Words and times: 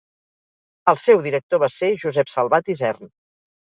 El 0.93 0.97
seu 1.03 1.23
director 1.27 1.63
va 1.67 1.71
ser 1.77 1.93
Josep 2.07 2.37
Salvat 2.37 2.77
Isern. 2.79 3.17